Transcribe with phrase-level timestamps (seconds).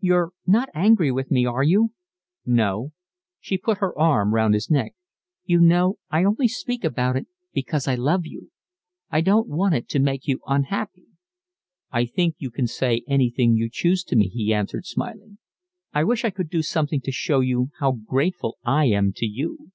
[0.00, 1.92] "You're not angry with me, are you?"
[2.44, 2.92] "No."
[3.40, 4.94] She put her arm round his neck.
[5.46, 8.50] "You know, I only speak about it because I love you.
[9.08, 11.06] I don't want it to make you unhappy."
[11.90, 15.38] "I think you can say anything you choose to me," he answered, smiling.
[15.94, 19.72] "I wish I could do something to show you how grateful I am to you."